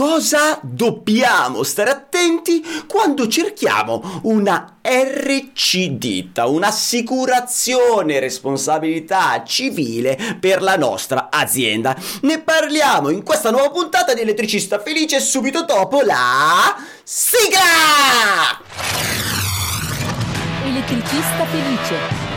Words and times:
cosa 0.00 0.58
dobbiamo 0.62 1.62
stare 1.62 1.90
attenti 1.90 2.64
quando 2.88 3.28
cerchiamo 3.28 4.20
una 4.22 4.78
RC 4.80 5.88
ditta, 5.88 6.46
un'assicurazione 6.46 8.18
responsabilità 8.18 9.44
civile 9.44 10.38
per 10.40 10.62
la 10.62 10.76
nostra 10.78 11.28
azienda. 11.30 11.94
Ne 12.22 12.40
parliamo 12.40 13.10
in 13.10 13.22
questa 13.22 13.50
nuova 13.50 13.68
puntata 13.68 14.14
di 14.14 14.22
Elettricista 14.22 14.80
Felice 14.80 15.20
subito 15.20 15.64
dopo 15.64 16.00
la 16.00 16.74
sigla! 17.04 18.58
Elettricista 20.64 21.44
Felice 21.44 22.29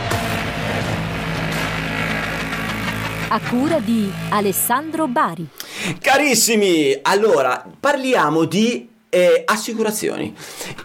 a 3.34 3.40
cura 3.40 3.80
di 3.80 4.08
Alessandro 4.30 5.08
Bari. 5.08 5.48
Carissimi, 6.00 6.96
allora 7.02 7.68
parliamo 7.80 8.44
di 8.44 8.88
eh, 9.14 9.42
assicurazioni. 9.46 10.34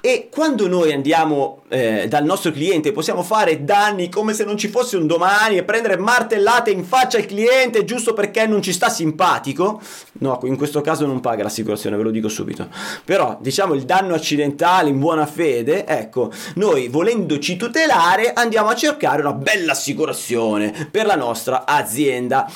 E 0.02 0.30
quando 0.32 0.68
noi 0.68 0.94
andiamo 0.94 1.64
eh, 1.70 2.06
dal 2.08 2.24
nostro 2.24 2.52
cliente 2.52 2.92
possiamo 2.92 3.24
fare 3.24 3.64
danni 3.64 4.08
come 4.08 4.34
se 4.34 4.44
non 4.44 4.55
ci 4.55 4.68
fosse 4.68 4.98
un 4.98 5.08
domani 5.08 5.58
e 5.58 5.64
prendere 5.64 5.98
martellate 5.98 6.70
in 6.70 6.84
faccia 6.84 7.18
al 7.18 7.26
cliente 7.26 7.84
giusto 7.84 8.14
perché 8.14 8.46
non 8.46 8.62
ci 8.62 8.72
sta 8.72 8.88
simpatico, 8.90 9.82
no, 10.20 10.40
in 10.44 10.58
questo 10.58 10.82
caso 10.82 11.08
non 11.08 11.22
paga 11.22 11.42
l'assicurazione, 11.42 11.98
ve 11.98 12.04
lo 12.04 12.12
dico 12.12 12.30
subito. 12.30 12.68
Però 13.04 13.38
diciamo 13.42 13.74
il 13.74 13.84
danno 13.84 14.14
accidentale 14.14 14.90
in 14.90 15.00
buona 15.00 15.26
fede, 15.26 15.88
ecco, 15.88 16.32
noi 16.55 16.88
volendoci 16.88 17.58
tutelare 17.58 18.34
andiamo 18.34 18.70
a 18.70 18.76
cercare 18.76 19.22
una 19.22 19.34
bella 19.34 19.72
assicurazione 19.72 20.88
per 20.91 21.08
la 21.08 21.16
nostra 21.16 21.66
azienda. 21.66 22.48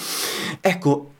Ecco, 0.61 1.12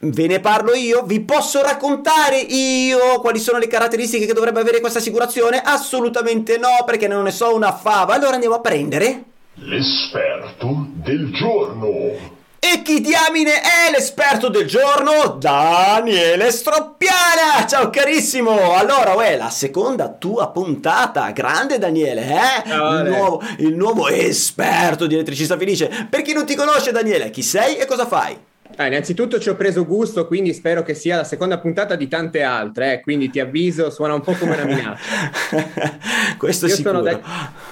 Ve 0.00 0.26
ne 0.26 0.40
parlo 0.40 0.74
io? 0.74 1.02
Vi 1.04 1.20
posso 1.20 1.62
raccontare 1.62 2.38
io 2.38 3.20
quali 3.20 3.38
sono 3.38 3.58
le 3.58 3.68
caratteristiche 3.68 4.26
che 4.26 4.32
dovrebbe 4.32 4.58
avere 4.58 4.80
questa 4.80 4.98
assicurazione? 4.98 5.60
Assolutamente 5.62 6.58
no, 6.58 6.82
perché 6.84 7.06
non 7.06 7.22
ne 7.22 7.30
so 7.30 7.54
una 7.54 7.72
fava. 7.72 8.14
Allora 8.14 8.34
andiamo 8.34 8.56
a 8.56 8.60
prendere 8.60 9.24
l'esperto 9.54 10.86
del 10.94 11.32
giorno. 11.32 12.38
E 12.58 12.82
chi 12.82 13.00
diamine 13.00 13.60
è 13.60 13.90
l'esperto 13.92 14.48
del 14.48 14.66
giorno? 14.66 15.36
Daniele 15.38 16.50
Stroppiana! 16.50 17.64
Ciao 17.68 17.90
carissimo! 17.90 18.74
Allora, 18.74 19.14
uè, 19.14 19.36
la 19.36 19.50
seconda 19.50 20.08
tua 20.08 20.48
puntata. 20.48 21.30
Grande 21.30 21.78
Daniele, 21.78 22.22
eh? 22.22 22.68
il, 22.68 23.04
nuovo, 23.06 23.42
il 23.58 23.74
nuovo 23.76 24.08
esperto 24.08 25.06
di 25.06 25.14
elettricista 25.14 25.56
felice. 25.56 26.08
Per 26.10 26.22
chi 26.22 26.32
non 26.32 26.44
ti 26.44 26.56
conosce, 26.56 26.90
Daniele, 26.90 27.30
chi 27.30 27.42
sei 27.42 27.76
e 27.76 27.86
cosa 27.86 28.06
fai? 28.06 28.48
Ah, 28.76 28.86
innanzitutto 28.86 29.38
ci 29.38 29.48
ho 29.48 29.56
preso 29.56 29.84
gusto, 29.84 30.26
quindi 30.26 30.54
spero 30.54 30.82
che 30.82 30.94
sia 30.94 31.16
la 31.16 31.24
seconda 31.24 31.58
puntata 31.58 31.96
di 31.96 32.08
tante 32.08 32.42
altre, 32.42 32.94
eh, 32.94 33.00
quindi 33.00 33.28
ti 33.28 33.38
avviso, 33.38 33.90
suona 33.90 34.14
un 34.14 34.22
po' 34.22 34.32
come 34.32 34.54
una 34.54 34.64
minaccia. 34.64 35.00
Questo 36.38 36.66
io 36.66 36.76
sono, 36.76 37.02
da- 37.02 37.20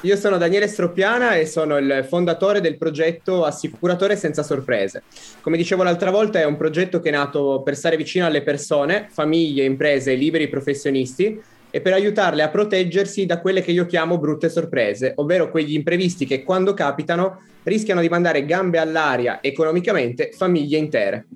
io 0.03 0.17
sono 0.17 0.37
Daniele 0.37 0.67
Stroppiana 0.67 1.35
e 1.37 1.47
sono 1.47 1.79
il 1.79 2.05
fondatore 2.07 2.61
del 2.61 2.77
progetto 2.77 3.45
Assicuratore 3.45 4.17
senza 4.17 4.43
sorprese. 4.43 5.03
Come 5.41 5.57
dicevo 5.57 5.83
l'altra 5.83 6.11
volta, 6.11 6.41
è 6.41 6.45
un 6.45 6.57
progetto 6.57 7.01
che 7.01 7.09
è 7.09 7.13
nato 7.13 7.63
per 7.63 7.77
stare 7.77 7.97
vicino 7.97 8.27
alle 8.27 8.43
persone, 8.43 9.09
famiglie, 9.11 9.65
imprese, 9.65 10.15
liberi 10.15 10.49
professionisti 10.49 11.41
e 11.71 11.81
per 11.81 11.93
aiutarle 11.93 12.43
a 12.43 12.49
proteggersi 12.49 13.27
da 13.27 13.41
quelle 13.41 13.63
che 13.63 13.73
io 13.73 13.87
chiamo 13.87 14.19
brutte 14.19 14.49
sorprese, 14.49 15.13
ovvero 15.17 15.51
quegli 15.51 15.75
imprevisti 15.75 16.27
che 16.27 16.43
quando 16.43 16.75
capitano 16.75 17.43
rischiano 17.63 18.01
di 18.01 18.09
mandare 18.09 18.45
gambe 18.45 18.79
all'aria 18.79 19.43
economicamente 19.43 20.31
famiglie 20.33 20.79
intere. 20.79 21.27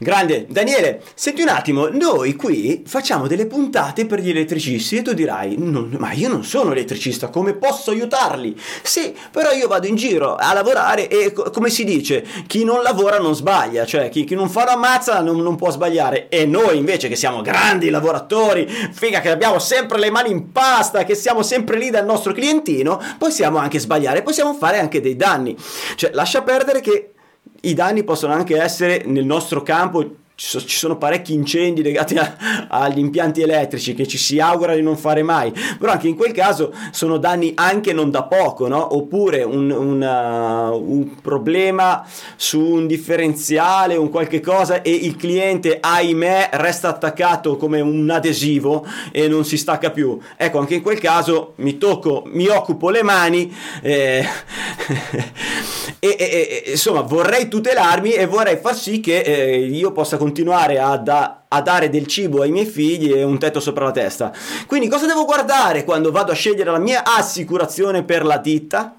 Grande, 0.00 0.46
Daniele, 0.48 1.02
senti 1.14 1.42
un 1.42 1.48
attimo, 1.48 1.88
noi 1.88 2.36
qui 2.36 2.84
facciamo 2.86 3.26
delle 3.26 3.46
puntate 3.46 4.06
per 4.06 4.20
gli 4.20 4.30
elettricisti 4.30 4.98
e 4.98 5.02
tu 5.02 5.12
dirai, 5.12 5.56
ma 5.56 6.12
io 6.12 6.28
non 6.28 6.44
sono 6.44 6.70
elettricista, 6.70 7.30
come 7.30 7.54
posso 7.54 7.90
aiutarli? 7.90 8.56
Sì, 8.82 9.12
però 9.32 9.50
io 9.50 9.66
vado 9.66 9.88
in 9.88 9.96
giro 9.96 10.36
a 10.36 10.52
lavorare 10.52 11.08
e 11.08 11.32
come 11.32 11.68
si 11.68 11.82
dice, 11.82 12.24
chi 12.46 12.62
non 12.62 12.82
lavora 12.82 13.18
non 13.18 13.34
sbaglia, 13.34 13.84
cioè 13.84 14.08
chi, 14.08 14.22
chi 14.22 14.36
non 14.36 14.48
fa 14.48 14.62
una 14.62 14.76
mazza 14.76 15.20
non, 15.20 15.42
non, 15.42 15.56
può 15.56 15.70
sbagliare 15.70 16.28
e 16.28 16.46
noi 16.46 16.76
invece 16.76 17.08
che 17.08 17.16
siamo 17.16 17.42
grandi 17.42 17.90
lavoratori, 17.90 18.68
figa 18.92 19.20
che 19.20 19.30
abbiamo 19.30 19.58
sempre 19.58 19.98
le 19.98 20.12
mani 20.12 20.30
in 20.30 20.52
pasta, 20.52 21.02
che 21.02 21.16
siamo 21.16 21.42
sempre 21.42 21.76
lì 21.76 21.90
dal 21.90 22.04
nostro 22.04 22.32
clientino, 22.32 23.02
possiamo 23.18 23.58
anche 23.58 23.80
sbagliare, 23.80 24.22
possiamo 24.22 24.54
fare 24.54 24.78
anche 24.78 25.00
dei 25.00 25.16
danni. 25.16 25.56
Cioè 25.96 26.12
lascia 26.12 26.42
perdere 26.42 26.80
che 26.80 27.14
i 27.62 27.74
danni 27.74 28.04
possono 28.04 28.32
anche 28.32 28.60
essere 28.60 29.02
nel 29.04 29.24
nostro 29.24 29.62
campo 29.62 30.16
ci, 30.40 30.76
sono 30.76 30.96
parecchi 30.96 31.34
incendi 31.34 31.82
legati 31.82 32.16
a, 32.16 32.36
agli 32.68 33.00
impianti 33.00 33.42
elettrici 33.42 33.94
che 33.94 34.06
ci 34.06 34.16
si 34.16 34.38
augura 34.38 34.76
di 34.76 34.82
non 34.82 34.96
fare 34.96 35.24
mai, 35.24 35.52
però 35.76 35.90
anche 35.90 36.06
in 36.06 36.14
quel 36.14 36.30
caso 36.30 36.72
sono 36.92 37.18
danni 37.18 37.52
anche 37.56 37.92
non 37.92 38.12
da 38.12 38.22
poco, 38.22 38.68
no? 38.68 38.94
oppure 38.94 39.42
un, 39.42 39.68
una, 39.68 40.70
uh, 40.70 40.92
un 40.92 41.20
problema 41.20 42.06
su 42.36 42.60
un 42.60 42.86
differenziale, 42.86 43.96
un 43.96 44.10
qualche 44.10 44.38
cosa 44.38 44.82
e 44.82 44.92
il 44.92 45.16
cliente, 45.16 45.78
ahimè, 45.80 46.50
resta 46.52 46.88
attaccato 46.88 47.56
come 47.56 47.80
un 47.80 48.08
adesivo 48.08 48.86
e 49.10 49.26
non 49.26 49.44
si 49.44 49.56
stacca 49.56 49.90
più. 49.90 50.16
Ecco, 50.36 50.58
anche 50.58 50.74
in 50.74 50.82
quel 50.82 51.00
caso 51.00 51.54
mi 51.56 51.78
tocco, 51.78 52.22
mi 52.26 52.46
occupo 52.46 52.90
le 52.90 53.02
mani 53.02 53.52
eh, 53.82 54.24
e, 55.98 56.16
e, 56.16 56.62
e, 56.64 56.70
insomma 56.70 57.00
vorrei 57.00 57.48
tutelarmi 57.48 58.12
e 58.12 58.26
vorrei 58.26 58.58
far 58.58 58.76
sì 58.76 59.00
che 59.00 59.18
eh, 59.18 59.58
io 59.58 59.90
possa 59.90 60.10
continuare 60.10 60.26
continuare 60.28 60.78
a, 60.78 60.96
da, 60.98 61.44
a, 61.48 61.62
dare 61.62 61.88
del 61.88 62.06
cibo 62.06 62.42
ai 62.42 62.50
miei 62.50 62.66
figli 62.66 63.12
e 63.12 63.22
un 63.22 63.38
tetto 63.38 63.60
sopra 63.60 63.86
la 63.86 63.92
testa. 63.92 64.30
Quindi 64.66 64.86
cosa 64.86 65.06
devo 65.06 65.24
guardare 65.24 65.84
quando 65.84 66.10
vado 66.10 66.32
a 66.32 66.34
scegliere 66.34 66.70
la 66.70 66.78
mia 66.78 67.02
assicurazione 67.02 68.04
per 68.04 68.26
la 68.26 68.36
ditta? 68.36 68.94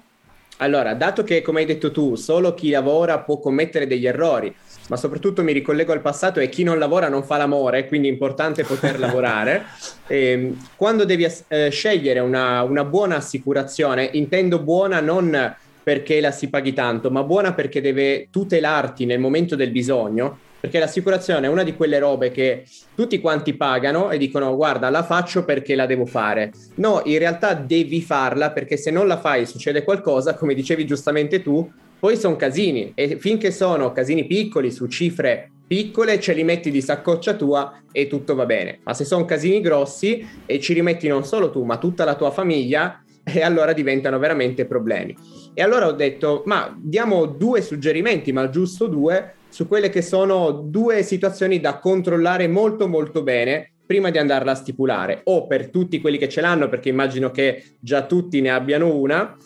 Allora, 0.56 0.92
dato 0.94 1.22
che 1.22 1.40
come 1.40 1.60
hai 1.60 1.66
detto 1.66 1.92
tu, 1.92 2.16
solo 2.16 2.52
chi 2.52 2.70
lavora 2.70 3.20
può 3.20 3.38
commettere 3.38 3.86
degli 3.86 4.06
errori, 4.06 4.52
ma 4.88 4.96
soprattutto 4.96 5.44
mi 5.44 5.52
ricollego 5.52 5.92
al 5.92 6.02
passato 6.02 6.40
e 6.40 6.48
chi 6.48 6.64
non 6.64 6.78
lavora 6.78 7.08
non 7.08 7.22
fa 7.22 7.36
l'amore, 7.36 7.86
quindi 7.86 8.08
è 8.08 8.10
importante 8.10 8.64
poter 8.64 8.98
lavorare. 9.00 9.66
E, 10.08 10.30
ehm, 10.30 10.66
quando 10.74 11.04
devi 11.04 11.26
eh, 11.46 11.70
scegliere 11.70 12.18
una, 12.18 12.62
una 12.64 12.84
buona 12.84 13.16
assicurazione, 13.16 14.10
intendo 14.12 14.58
buona 14.58 15.00
non 15.00 15.54
perché 15.82 16.20
la 16.20 16.32
si 16.32 16.50
paghi 16.50 16.72
tanto, 16.72 17.10
ma 17.10 17.22
buona 17.22 17.54
perché 17.54 17.80
deve 17.80 18.28
tutelarti 18.30 19.06
nel 19.06 19.20
momento 19.20 19.54
del 19.56 19.70
bisogno, 19.70 20.48
perché 20.60 20.78
l'assicurazione 20.78 21.46
è 21.46 21.50
una 21.50 21.62
di 21.62 21.74
quelle 21.74 21.98
robe 21.98 22.30
che 22.30 22.64
tutti 22.94 23.18
quanti 23.20 23.54
pagano 23.54 24.10
e 24.10 24.18
dicono 24.18 24.54
guarda 24.54 24.90
la 24.90 25.02
faccio 25.02 25.44
perché 25.44 25.74
la 25.74 25.86
devo 25.86 26.06
fare. 26.06 26.52
No, 26.76 27.00
in 27.04 27.18
realtà 27.18 27.54
devi 27.54 28.02
farla 28.02 28.50
perché 28.50 28.76
se 28.76 28.90
non 28.90 29.06
la 29.06 29.18
fai 29.18 29.46
succede 29.46 29.82
qualcosa, 29.82 30.34
come 30.34 30.54
dicevi 30.54 30.86
giustamente 30.86 31.42
tu, 31.42 31.68
poi 31.98 32.16
sono 32.16 32.36
casini 32.36 32.92
e 32.94 33.18
finché 33.18 33.50
sono 33.50 33.92
casini 33.92 34.26
piccoli 34.26 34.70
su 34.70 34.86
cifre 34.86 35.50
piccole 35.70 36.18
ce 36.18 36.32
li 36.32 36.42
metti 36.42 36.68
di 36.72 36.82
saccoccia 36.82 37.34
tua 37.34 37.82
e 37.92 38.08
tutto 38.08 38.34
va 38.34 38.44
bene. 38.44 38.80
Ma 38.82 38.92
se 38.92 39.04
sono 39.04 39.24
casini 39.24 39.60
grossi 39.60 40.26
e 40.44 40.58
ci 40.58 40.72
rimetti 40.72 41.06
non 41.06 41.24
solo 41.24 41.52
tu 41.52 41.62
ma 41.62 41.78
tutta 41.78 42.04
la 42.04 42.16
tua 42.16 42.32
famiglia, 42.32 43.04
e 43.22 43.42
allora 43.42 43.72
diventano 43.72 44.18
veramente 44.18 44.64
problemi. 44.64 45.16
E 45.54 45.62
allora 45.62 45.86
ho 45.86 45.92
detto, 45.92 46.42
ma 46.46 46.74
diamo 46.76 47.26
due 47.26 47.60
suggerimenti, 47.60 48.32
ma 48.32 48.48
giusto 48.48 48.86
due, 48.86 49.34
su 49.50 49.68
quelle 49.68 49.90
che 49.90 50.00
sono 50.00 50.50
due 50.52 51.02
situazioni 51.02 51.60
da 51.60 51.78
controllare 51.78 52.48
molto 52.48 52.88
molto 52.88 53.22
bene 53.22 53.72
prima 53.84 54.10
di 54.10 54.18
andarla 54.18 54.52
a 54.52 54.54
stipulare 54.54 55.20
o 55.24 55.46
per 55.46 55.68
tutti 55.68 56.00
quelli 56.00 56.16
che 56.16 56.28
ce 56.28 56.40
l'hanno 56.40 56.68
perché 56.68 56.88
immagino 56.88 57.30
che 57.30 57.76
già 57.80 58.06
tutti 58.06 58.40
ne 58.40 58.50
abbiano 58.50 58.94
una 58.94 59.36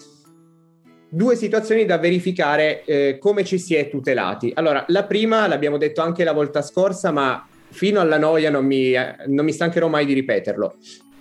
due 1.09 1.37
situazioni 1.37 1.87
da 1.87 1.99
verificare 1.99 2.85
eh, 2.85 3.19
come 3.19 3.45
ci 3.45 3.59
si 3.59 3.75
è 3.75 3.89
tutelati. 3.89 4.53
Allora 4.55 4.85
la 4.89 5.05
prima 5.05 5.47
l'abbiamo 5.47 5.79
detto 5.79 6.03
anche 6.03 6.25
la 6.25 6.33
volta 6.33 6.61
scorsa 6.61 7.11
ma 7.11 7.47
fino 7.71 8.01
alla 8.01 8.19
noia 8.19 8.51
non 8.51 8.67
mi, 8.67 8.93
non 9.29 9.45
mi 9.45 9.53
stancherò 9.53 9.89
mai 9.89 10.05
di 10.05 10.13
ripeterlo. 10.13 10.75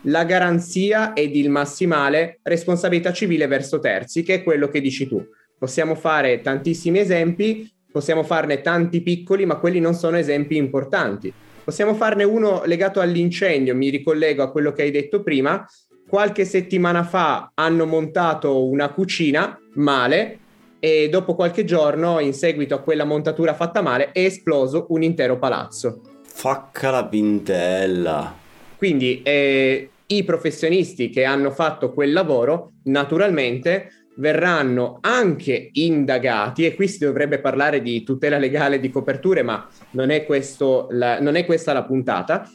La 0.08 0.26
garanzia 0.26 1.14
ed 1.14 1.36
il 1.36 1.50
massimale 1.50 2.40
responsabilità 2.44 3.14
civile 3.14 3.48
verso 3.48 3.80
terzi 3.80 4.24
che 4.24 4.36
è 4.36 4.44
quello 4.44 4.68
che 4.68 4.82
dici 4.82 5.08
tu. 5.08 5.24
Possiamo 5.58 5.96
fare 5.96 6.42
tantissimi 6.42 7.00
esempi 7.00 7.73
Possiamo 7.94 8.24
farne 8.24 8.62
tanti 8.62 9.02
piccoli, 9.02 9.46
ma 9.46 9.58
quelli 9.58 9.80
non 9.80 9.94
sono 9.94 10.18
esempi 10.18 10.58
importanti. 10.58 11.32
Possiamo 11.64 11.94
farne 11.94 12.24
uno 12.24 12.64
legato 12.66 13.00
all'incendio, 13.00 13.76
mi 13.76 13.90
ricollego 13.90 14.42
a 14.42 14.50
quello 14.50 14.72
che 14.72 14.82
hai 14.82 14.90
detto 14.90 15.22
prima. 15.22 15.64
Qualche 16.10 16.44
settimana 16.44 17.04
fa 17.04 17.52
hanno 17.54 17.86
montato 17.86 18.66
una 18.66 18.90
cucina 18.90 19.60
male 19.76 20.40
e 20.80 21.08
dopo 21.08 21.36
qualche 21.36 21.66
giorno, 21.66 22.20
in 22.20 22.34
seguito 22.34 22.74
a 22.74 22.80
quella 22.80 23.06
montatura 23.06 23.54
fatta 23.54 23.84
male, 23.84 24.12
è 24.12 24.22
esploso 24.22 24.88
un 24.90 25.04
intero 25.04 25.38
palazzo. 25.38 26.02
Facca 26.24 26.90
la 26.90 27.06
pintella. 27.06 28.36
Quindi 28.76 29.22
eh, 29.22 29.90
i 30.08 30.24
professionisti 30.24 31.10
che 31.10 31.26
hanno 31.26 31.52
fatto 31.52 31.94
quel 31.94 32.12
lavoro, 32.12 32.72
naturalmente, 32.86 34.03
verranno 34.16 35.00
anche 35.02 35.70
indagati 35.74 36.66
e 36.66 36.76
qui 36.76 36.88
si 36.88 37.00
dovrebbe 37.00 37.40
parlare 37.40 37.82
di 37.82 38.04
tutela 38.04 38.38
legale 38.38 38.80
di 38.80 38.90
coperture, 38.90 39.42
ma 39.44 39.68
non 39.92 40.10
è, 40.10 40.26
questo 40.26 40.88
la, 40.92 41.20
non 41.20 41.36
è 41.36 41.46
questa 41.46 41.74
la 41.74 41.84
puntata, 41.84 42.50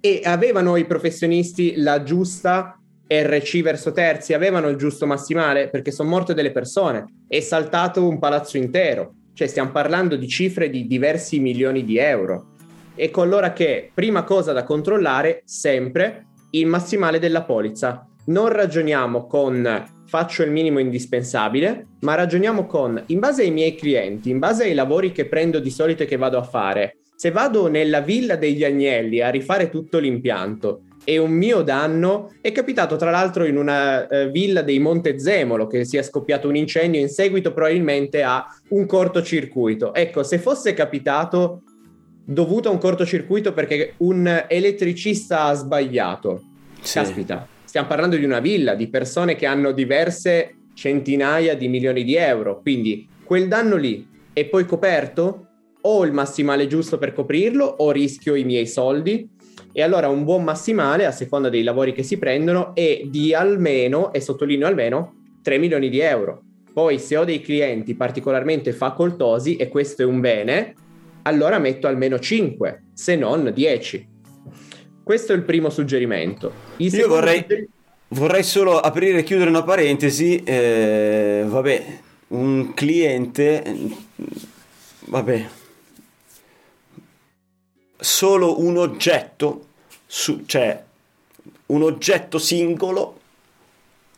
E 0.00 0.20
avevano 0.24 0.76
i 0.76 0.84
professionisti 0.84 1.76
la 1.76 2.02
giusta 2.02 2.78
RC 3.08 3.62
verso 3.62 3.92
terzi, 3.92 4.34
avevano 4.34 4.68
il 4.68 4.76
giusto 4.76 5.06
massimale 5.06 5.68
perché 5.68 5.90
sono 5.90 6.08
morte 6.08 6.34
delle 6.34 6.52
persone, 6.52 7.04
è 7.28 7.40
saltato 7.40 8.06
un 8.06 8.18
palazzo 8.18 8.56
intero, 8.56 9.14
cioè 9.32 9.46
stiamo 9.46 9.70
parlando 9.70 10.16
di 10.16 10.28
cifre 10.28 10.70
di 10.70 10.86
diversi 10.86 11.40
milioni 11.40 11.84
di 11.84 11.98
euro. 11.98 12.54
Ecco 12.94 13.22
allora 13.22 13.52
che 13.52 13.90
prima 13.92 14.24
cosa 14.24 14.52
da 14.52 14.64
controllare 14.64 15.42
sempre 15.44 16.26
il 16.50 16.66
massimale 16.66 17.18
della 17.18 17.42
polizza. 17.42 18.06
Non 18.26 18.48
ragioniamo 18.48 19.26
con 19.26 19.94
faccio 20.06 20.42
il 20.42 20.50
minimo 20.50 20.78
indispensabile, 20.78 21.86
ma 22.00 22.14
ragioniamo 22.14 22.66
con 22.66 23.00
in 23.06 23.18
base 23.18 23.42
ai 23.42 23.50
miei 23.50 23.74
clienti, 23.74 24.30
in 24.30 24.38
base 24.38 24.64
ai 24.64 24.74
lavori 24.74 25.12
che 25.12 25.26
prendo 25.26 25.60
di 25.60 25.70
solito 25.70 26.02
e 26.02 26.06
che 26.06 26.16
vado 26.16 26.38
a 26.38 26.42
fare. 26.42 26.98
Se 27.14 27.30
vado 27.30 27.68
nella 27.68 28.00
villa 28.00 28.36
degli 28.36 28.64
agnelli 28.64 29.20
a 29.20 29.30
rifare 29.30 29.70
tutto 29.70 29.98
l'impianto 29.98 30.82
e 31.04 31.18
un 31.18 31.30
mio 31.30 31.62
danno 31.62 32.32
è 32.40 32.50
capitato 32.50 32.96
tra 32.96 33.10
l'altro 33.10 33.44
in 33.44 33.56
una 33.56 34.06
uh, 34.08 34.28
villa 34.30 34.62
dei 34.62 34.80
Montezemolo 34.80 35.68
che 35.68 35.84
si 35.84 35.96
è 35.96 36.02
scoppiato 36.02 36.48
un 36.48 36.56
incendio 36.56 37.00
in 37.00 37.08
seguito 37.08 37.52
probabilmente 37.52 38.24
a 38.24 38.44
un 38.70 38.86
cortocircuito. 38.86 39.94
Ecco, 39.94 40.24
se 40.24 40.38
fosse 40.38 40.74
capitato 40.74 41.62
dovuto 42.24 42.68
a 42.68 42.72
un 42.72 42.78
cortocircuito 42.78 43.52
perché 43.52 43.94
un 43.98 44.44
elettricista 44.48 45.44
ha 45.44 45.54
sbagliato. 45.54 46.42
Sì. 46.80 46.98
Caspita, 46.98 47.46
stiamo 47.76 47.94
parlando 47.94 48.16
di 48.16 48.24
una 48.24 48.40
villa, 48.40 48.74
di 48.74 48.88
persone 48.88 49.36
che 49.36 49.44
hanno 49.44 49.70
diverse 49.70 50.60
centinaia 50.72 51.54
di 51.54 51.68
milioni 51.68 52.04
di 52.04 52.14
euro, 52.14 52.62
quindi 52.62 53.06
quel 53.22 53.48
danno 53.48 53.76
lì 53.76 54.08
è 54.32 54.46
poi 54.46 54.64
coperto? 54.64 55.48
Ho 55.82 56.02
il 56.06 56.12
massimale 56.12 56.68
giusto 56.68 56.96
per 56.96 57.12
coprirlo 57.12 57.66
o 57.66 57.90
rischio 57.90 58.34
i 58.34 58.44
miei 58.44 58.66
soldi? 58.66 59.28
E 59.72 59.82
allora 59.82 60.08
un 60.08 60.24
buon 60.24 60.42
massimale, 60.42 61.04
a 61.04 61.10
seconda 61.10 61.50
dei 61.50 61.62
lavori 61.62 61.92
che 61.92 62.02
si 62.02 62.16
prendono, 62.16 62.74
è 62.74 63.02
di 63.04 63.34
almeno, 63.34 64.10
e 64.14 64.22
sottolineo 64.22 64.66
almeno, 64.66 65.24
3 65.42 65.58
milioni 65.58 65.90
di 65.90 66.00
euro. 66.00 66.44
Poi 66.72 66.98
se 66.98 67.18
ho 67.18 67.24
dei 67.24 67.42
clienti 67.42 67.94
particolarmente 67.94 68.72
facoltosi, 68.72 69.56
e 69.56 69.68
questo 69.68 70.00
è 70.00 70.06
un 70.06 70.20
bene, 70.20 70.72
allora 71.24 71.58
metto 71.58 71.88
almeno 71.88 72.18
5, 72.18 72.84
se 72.94 73.16
non 73.16 73.52
10. 73.54 74.14
Questo 75.06 75.32
è 75.32 75.36
il 75.36 75.42
primo 75.42 75.70
suggerimento. 75.70 76.52
Il 76.78 76.92
Io 76.92 77.06
vorrei, 77.06 77.38
suggerimento... 77.38 77.72
vorrei, 78.08 78.42
solo 78.42 78.80
aprire 78.80 79.20
e 79.20 79.22
chiudere 79.22 79.50
una 79.50 79.62
parentesi. 79.62 80.42
Eh, 80.42 81.44
vabbè, 81.46 81.98
un 82.30 82.74
cliente, 82.74 83.62
vabbè, 85.04 85.46
solo 87.96 88.60
un 88.60 88.78
oggetto, 88.78 89.66
su, 90.06 90.42
cioè 90.44 90.82
un 91.66 91.82
oggetto 91.84 92.38
singolo, 92.38 93.20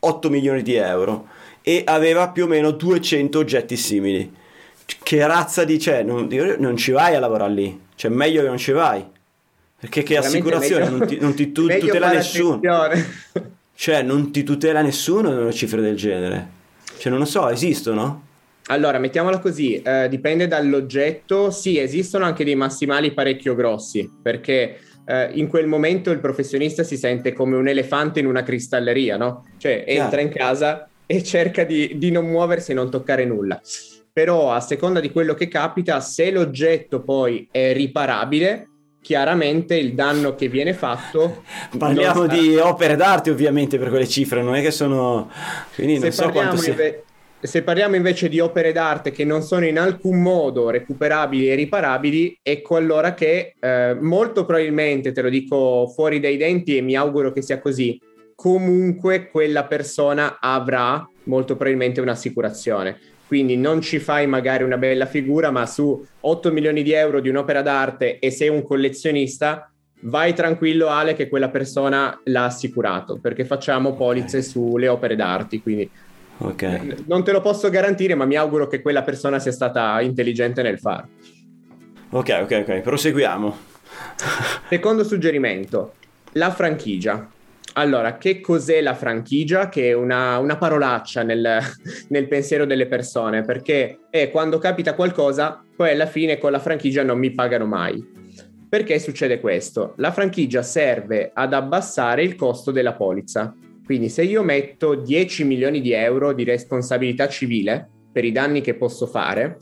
8 0.01 0.31
milioni 0.31 0.63
di 0.63 0.77
euro 0.77 1.29
e 1.61 1.83
aveva 1.85 2.31
più 2.31 2.45
o 2.45 2.47
meno 2.47 2.71
200 2.71 3.39
oggetti 3.39 3.77
simili 3.77 4.37
che 5.03 5.27
razza 5.27 5.65
di 5.65 5.77
c'è? 5.77 6.03
Non, 6.03 6.29
non 6.59 6.77
ci 6.79 6.93
vai 6.93 7.15
a 7.15 7.21
lavorare 7.21 7.53
lì, 7.53 7.81
cioè 7.95 8.11
meglio 8.11 8.41
che 8.41 8.49
non 8.49 8.57
ci 8.57 8.73
vai. 8.73 9.05
Perché 9.81 10.03
che 10.03 10.17
assicurazione 10.17 10.85
meglio, 10.85 10.99
non 10.99 11.07
ti, 11.07 11.19
non 11.21 11.35
ti 11.35 11.53
tu, 11.53 11.69
tutela 11.69 12.11
nessuno. 12.11 12.61
Cioè, 13.75 14.03
non 14.03 14.33
ti 14.33 14.43
tutela 14.43 14.83
nessuno 14.83 15.31
una 15.31 15.53
cifra 15.53 15.81
del 15.81 15.95
genere. 15.95 16.49
Cioè, 16.99 17.11
non 17.11 17.21
lo 17.21 17.25
so, 17.25 17.49
esistono? 17.49 18.25
Allora, 18.67 18.99
mettiamola 18.99 19.39
così, 19.39 19.81
eh, 19.81 20.09
dipende 20.09 20.49
dall'oggetto. 20.49 21.53
Sì, 21.53 21.79
esistono 21.79 22.25
anche 22.25 22.43
dei 22.43 22.57
massimali 22.57 23.13
parecchio 23.13 23.55
grossi, 23.55 24.11
perché 24.21 24.81
eh, 25.05 25.31
in 25.35 25.47
quel 25.47 25.69
momento 25.69 26.11
il 26.11 26.19
professionista 26.19 26.83
si 26.83 26.97
sente 26.97 27.33
come 27.33 27.57
un 27.57 27.69
elefante 27.69 28.19
in 28.19 28.27
una 28.27 28.43
cristalleria, 28.43 29.17
no? 29.17 29.47
Cioè, 29.59 29.85
entra 29.87 30.09
Chiaro. 30.09 30.23
in 30.23 30.29
casa 30.31 30.89
e 31.07 31.23
cerca 31.23 31.63
di, 31.63 31.93
di 31.99 32.11
non 32.11 32.27
muoversi 32.27 32.73
e 32.73 32.75
non 32.75 32.91
toccare 32.91 33.25
nulla 33.25 33.61
però 34.19 34.51
a 34.51 34.59
seconda 34.59 34.99
di 34.99 35.13
quello 35.13 35.35
che 35.35 35.47
capita, 35.47 36.01
se 36.01 36.33
l'oggetto 36.33 37.03
poi 37.03 37.47
è 37.53 37.73
riparabile, 37.73 38.67
chiaramente 39.09 39.75
il 39.75 39.95
danno 39.95 40.35
che 40.35 40.49
viene 40.49 40.75
fatto. 40.75 41.43
Parliamo 41.79 42.27
sarà... 42.27 42.39
di 42.39 42.57
opere 42.57 42.95
d'arte, 42.95 43.31
ovviamente, 43.31 43.79
per 43.79 43.89
quelle 43.89 44.07
cifre, 44.07 44.43
non 44.43 44.55
è 44.55 44.61
che 44.61 44.71
sono. 44.71 45.31
Quindi 45.75 45.95
non 45.95 46.03
se 46.03 46.11
so 46.11 46.29
quanto 46.29 46.59
sia. 46.59 46.73
Inve... 46.73 47.05
Se 47.41 47.63
parliamo 47.63 47.97
invece 47.97 48.29
di 48.29 48.39
opere 48.39 48.71
d'arte 48.71 49.11
che 49.11 49.25
non 49.25 49.41
sono 49.41 49.65
in 49.65 49.79
alcun 49.79 50.21
modo 50.21 50.69
recuperabili 50.69 51.49
e 51.49 51.55
riparabili, 51.55 52.39
ecco 52.43 52.77
allora 52.77 53.15
che 53.15 53.55
eh, 53.59 53.97
molto 53.99 54.45
probabilmente, 54.45 55.13
te 55.13 55.23
lo 55.23 55.31
dico 55.31 55.91
fuori 55.95 56.21
dai 56.21 56.37
denti 56.37 56.77
e 56.77 56.83
mi 56.83 56.95
auguro 56.95 57.33
che 57.33 57.41
sia 57.41 57.61
così, 57.61 57.99
comunque 58.35 59.31
quella 59.31 59.65
persona 59.65 60.37
avrà 60.39 61.09
molto 61.25 61.55
probabilmente 61.55 62.03
un'assicurazione 62.03 62.99
quindi 63.29 63.59
non 63.59 63.83
ci 63.83 63.99
fai 63.99 64.27
magari 64.27 64.63
una 64.63 64.79
bella 64.79 65.05
figura, 65.05 65.51
ma 65.51 65.67
su 65.67 66.03
8 66.21 66.51
milioni 66.51 66.83
di 66.83 66.93
euro 66.93 67.21
di 67.21 67.29
un'opera 67.29 67.61
d'arte 67.61 68.19
e 68.19 68.31
sei 68.31 68.49
un 68.49 68.63
collezionista, 68.63 69.71
vai 70.01 70.33
tranquillo 70.33 70.89
Ale 70.89 71.13
che 71.13 71.29
quella 71.29 71.51
persona 71.51 72.19
l'ha 72.25 72.45
assicurato, 72.45 73.19
perché 73.21 73.45
facciamo 73.45 73.95
polizze 73.95 74.41
sulle 74.41 74.89
opere 74.89 75.15
d'arte, 75.15 75.61
quindi 75.61 75.91
okay. 76.39 77.05
non 77.07 77.23
te 77.23 77.33
lo 77.33 77.43
posso 77.43 77.69
garantire, 77.69 78.15
ma 78.15 78.25
mi 78.25 78.37
auguro 78.37 78.67
che 78.67 78.81
quella 78.81 79.03
persona 79.03 79.39
sia 79.39 79.53
stata 79.53 80.01
intelligente 80.01 80.63
nel 80.63 80.79
farlo. 80.79 81.11
Ok, 82.09 82.39
ok, 82.45 82.65
ok, 82.67 82.81
proseguiamo. 82.81 83.57
Secondo 84.71 85.05
suggerimento, 85.05 85.97
la 86.33 86.51
franchigia. 86.51 87.29
Allora, 87.79 88.19
che 88.19 88.41
cos'è 88.41 88.81
la 88.81 88.95
franchigia? 88.95 89.69
Che 89.69 89.91
è 89.91 89.93
una, 89.93 90.39
una 90.39 90.57
parolaccia 90.57 91.23
nel, 91.23 91.61
nel, 92.11 92.27
pensiero 92.27 92.65
delle 92.65 92.87
persone, 92.87 93.43
perché 93.43 94.01
è 94.11 94.33
quando 94.33 94.59
capita 94.59 94.95
qualcosa, 94.95 95.63
poi 95.77 95.93
alla 95.93 96.07
fine 96.07 96.39
con 96.39 96.51
la 96.51 96.59
franchigia 96.59 97.05
non 97.05 97.19
mi 97.19 97.31
pagano 97.31 97.67
mai. 97.67 98.05
Perché 98.69 98.99
succede 98.99 99.39
questo? 99.39 99.95
La 99.99 100.11
franchigia 100.11 100.61
serve 100.63 101.31
ad 101.33 101.53
abbassare 101.53 102.25
il 102.25 102.35
costo 102.35 102.73
della 102.73 102.95
polizza. 102.95 103.55
Quindi 103.85 104.09
se 104.09 104.25
io 104.25 104.43
metto 104.43 104.97
10 104.97 105.45
milioni 105.45 105.81
di 105.81 105.93
euro 105.93 106.33
di 106.33 106.43
responsabilità 106.43 107.29
civile 107.29 107.89
per 108.11 108.25
i 108.25 108.33
danni 108.33 108.61
che 108.61 108.75
posso 108.75 109.07
fare, 109.07 109.57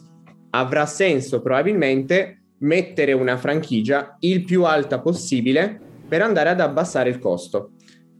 avrà 0.50 0.86
senso 0.86 1.42
probabilmente 1.42 2.38
mettere 2.60 3.12
una 3.12 3.36
franchigia 3.36 4.16
il 4.20 4.42
più 4.42 4.64
alta 4.64 5.00
possibile 5.00 5.78
per 6.08 6.22
andare 6.22 6.48
ad 6.48 6.60
abbassare 6.60 7.10
il 7.10 7.18
costo. 7.18 7.72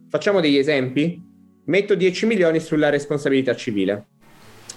Facciamo 0.09 0.39
degli 0.39 0.57
esempi? 0.57 1.21
Metto 1.65 1.93
10 1.93 2.27
milioni 2.27 2.61
sulla 2.61 2.89
responsabilità 2.89 3.53
civile 3.55 4.05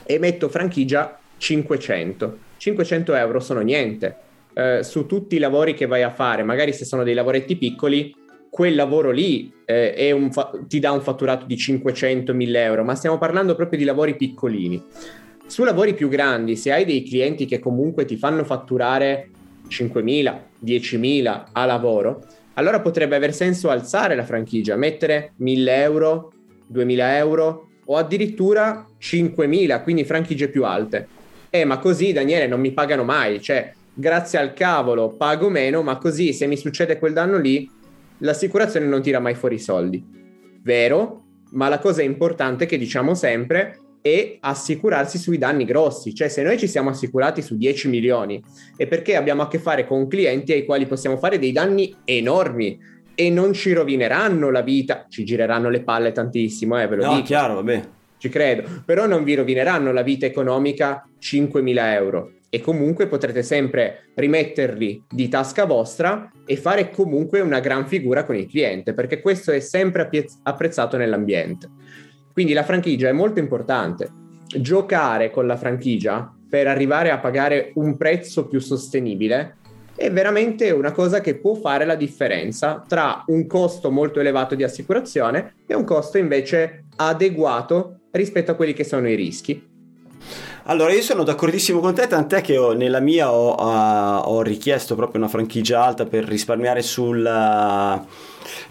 e 0.04 0.18
metto 0.18 0.48
franchigia 0.48 1.20
500. 1.36 2.38
500 2.56 3.14
euro 3.14 3.38
sono 3.38 3.60
niente. 3.60 4.16
Eh, 4.52 4.82
su 4.82 5.06
tutti 5.06 5.36
i 5.36 5.38
lavori 5.38 5.74
che 5.74 5.86
vai 5.86 6.02
a 6.02 6.10
fare, 6.10 6.42
magari 6.42 6.72
se 6.72 6.84
sono 6.84 7.04
dei 7.04 7.14
lavoretti 7.14 7.56
piccoli, 7.56 8.12
quel 8.50 8.74
lavoro 8.74 9.12
lì 9.12 9.52
eh, 9.64 10.28
fa- 10.32 10.50
ti 10.66 10.80
dà 10.80 10.90
un 10.90 11.00
fatturato 11.00 11.46
di 11.46 11.54
500-1000 11.54 12.56
euro, 12.56 12.82
ma 12.82 12.96
stiamo 12.96 13.16
parlando 13.16 13.54
proprio 13.54 13.78
di 13.78 13.84
lavori 13.84 14.16
piccolini. 14.16 14.82
Su 15.46 15.62
lavori 15.62 15.94
più 15.94 16.08
grandi, 16.08 16.56
se 16.56 16.72
hai 16.72 16.84
dei 16.84 17.04
clienti 17.04 17.46
che 17.46 17.60
comunque 17.60 18.04
ti 18.04 18.16
fanno 18.16 18.42
fatturare 18.42 19.30
5.000, 19.68 20.38
10.000 20.64 21.44
a 21.52 21.64
lavoro, 21.64 22.24
allora 22.54 22.80
potrebbe 22.80 23.16
aver 23.16 23.32
senso 23.32 23.70
alzare 23.70 24.14
la 24.14 24.24
franchigia, 24.24 24.76
mettere 24.76 25.32
1000 25.36 25.82
euro, 25.82 26.32
2000 26.66 27.16
euro 27.16 27.68
o 27.86 27.96
addirittura 27.96 28.86
5000, 28.98 29.80
quindi 29.82 30.04
franchigie 30.04 30.48
più 30.48 30.64
alte. 30.64 31.08
Eh, 31.50 31.64
ma 31.64 31.78
così 31.78 32.12
Daniele 32.12 32.46
non 32.46 32.60
mi 32.60 32.72
pagano 32.72 33.02
mai, 33.02 33.40
cioè 33.40 33.72
grazie 33.92 34.38
al 34.38 34.52
cavolo 34.52 35.08
pago 35.08 35.48
meno, 35.48 35.82
ma 35.82 35.98
così 35.98 36.32
se 36.32 36.46
mi 36.46 36.56
succede 36.56 36.98
quel 36.98 37.12
danno 37.12 37.38
lì, 37.38 37.68
l'assicurazione 38.18 38.86
non 38.86 39.02
tira 39.02 39.18
mai 39.18 39.34
fuori 39.34 39.56
i 39.56 39.60
soldi. 39.60 40.04
Vero? 40.62 41.24
Ma 41.52 41.68
la 41.68 41.78
cosa 41.78 42.02
importante 42.02 42.66
che 42.66 42.78
diciamo 42.78 43.14
sempre 43.14 43.78
e 44.02 44.38
assicurarsi 44.40 45.18
sui 45.18 45.38
danni 45.38 45.64
grossi. 45.64 46.14
Cioè, 46.14 46.28
se 46.28 46.42
noi 46.42 46.58
ci 46.58 46.66
siamo 46.66 46.90
assicurati 46.90 47.42
su 47.42 47.56
10 47.56 47.88
milioni 47.88 48.42
è 48.76 48.86
perché 48.86 49.16
abbiamo 49.16 49.42
a 49.42 49.48
che 49.48 49.58
fare 49.58 49.86
con 49.86 50.08
clienti 50.08 50.52
ai 50.52 50.64
quali 50.64 50.86
possiamo 50.86 51.16
fare 51.16 51.38
dei 51.38 51.52
danni 51.52 51.94
enormi 52.04 52.78
e 53.14 53.30
non 53.30 53.52
ci 53.52 53.72
rovineranno 53.72 54.50
la 54.50 54.62
vita, 54.62 55.06
ci 55.08 55.24
gireranno 55.24 55.68
le 55.68 55.82
palle 55.82 56.12
tantissimo, 56.12 56.80
eh, 56.80 56.86
ve 56.86 56.96
lo 56.96 57.04
no, 57.04 57.14
dico. 57.14 57.26
chiaro, 57.26 57.54
vabbè. 57.56 57.82
Ci 58.16 58.28
credo, 58.28 58.82
però 58.84 59.06
non 59.06 59.24
vi 59.24 59.34
rovineranno 59.34 59.92
la 59.92 60.02
vita 60.02 60.26
economica 60.26 61.08
5.000 61.18 61.92
euro 61.94 62.32
e 62.50 62.60
comunque 62.60 63.06
potrete 63.06 63.42
sempre 63.42 64.10
rimetterli 64.14 65.04
di 65.08 65.28
tasca 65.28 65.64
vostra 65.64 66.30
e 66.44 66.56
fare 66.56 66.90
comunque 66.90 67.40
una 67.40 67.60
gran 67.60 67.86
figura 67.86 68.24
con 68.24 68.34
il 68.34 68.46
cliente, 68.46 68.92
perché 68.92 69.20
questo 69.20 69.52
è 69.52 69.60
sempre 69.60 70.10
apprezzato 70.42 70.96
nell'ambiente. 70.96 71.70
Quindi 72.32 72.52
la 72.52 72.64
franchigia 72.64 73.08
è 73.08 73.12
molto 73.12 73.38
importante. 73.38 74.10
Giocare 74.46 75.30
con 75.30 75.46
la 75.46 75.56
franchigia 75.56 76.32
per 76.48 76.66
arrivare 76.66 77.10
a 77.10 77.18
pagare 77.18 77.72
un 77.74 77.96
prezzo 77.96 78.46
più 78.46 78.58
sostenibile 78.58 79.56
è 79.94 80.10
veramente 80.10 80.70
una 80.70 80.92
cosa 80.92 81.20
che 81.20 81.36
può 81.36 81.54
fare 81.54 81.84
la 81.84 81.94
differenza 81.94 82.82
tra 82.88 83.22
un 83.26 83.46
costo 83.46 83.90
molto 83.90 84.18
elevato 84.18 84.54
di 84.54 84.64
assicurazione 84.64 85.56
e 85.66 85.74
un 85.74 85.84
costo 85.84 86.16
invece 86.18 86.86
adeguato 86.96 88.00
rispetto 88.10 88.50
a 88.50 88.54
quelli 88.54 88.72
che 88.72 88.84
sono 88.84 89.08
i 89.08 89.14
rischi. 89.14 89.69
Allora, 90.64 90.92
io 90.92 91.00
sono 91.00 91.22
d'accordissimo 91.22 91.80
con 91.80 91.94
te, 91.94 92.06
tant'è 92.06 92.42
che 92.42 92.58
ho, 92.58 92.72
nella 92.72 93.00
mia 93.00 93.32
ho, 93.32 93.54
uh, 93.54 94.28
ho, 94.30 94.42
richiesto 94.42 94.94
proprio 94.94 95.20
una 95.20 95.30
franchigia 95.30 95.82
alta 95.82 96.04
per 96.04 96.24
risparmiare 96.24 96.82
sul... 96.82 97.18
Uh, 97.18 98.06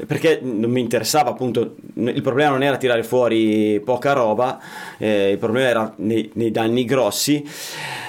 perché 0.05 0.39
non 0.41 0.69
mi 0.69 0.81
interessava 0.81 1.29
appunto, 1.29 1.75
il 1.96 2.22
problema 2.22 2.51
non 2.51 2.63
era 2.63 2.77
tirare 2.77 3.03
fuori 3.03 3.81
poca 3.84 4.13
roba, 4.13 4.60
eh, 4.98 5.31
il 5.31 5.38
problema 5.38 5.67
era 5.67 5.93
nei, 5.98 6.29
nei 6.34 6.51
danni 6.51 6.86
grossi. 6.86 7.48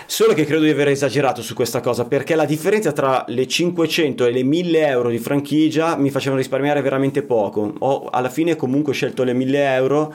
Solo 0.07 0.35
che 0.35 0.45
credo 0.45 0.65
di 0.65 0.71
aver 0.71 0.89
esagerato 0.89 1.41
su 1.41 1.55
questa 1.55 1.81
cosa 1.81 2.05
perché 2.05 2.35
la 2.35 2.45
differenza 2.45 2.91
tra 2.91 3.25
le 3.29 3.47
500 3.47 4.27
e 4.27 4.33
le 4.33 4.43
1000 4.43 4.87
euro 4.89 5.09
di 5.09 5.19
franchigia 5.19 5.97
mi 5.97 6.11
facevano 6.11 6.41
risparmiare 6.41 6.83
veramente 6.83 7.23
poco. 7.23 7.75
Ho 7.79 8.09
alla 8.11 8.29
fine 8.29 8.57
comunque 8.57 8.93
scelto 8.93 9.23
le 9.23 9.33
1000 9.33 9.75
euro 9.75 10.13